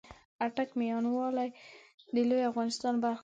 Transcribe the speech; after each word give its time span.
آټک، 0.45 0.69
ميان 0.79 1.03
والي 1.09 1.47
د 2.13 2.17
لويې 2.29 2.49
افغانستان 2.51 2.93
برخه 3.03 3.17
دې 3.17 3.19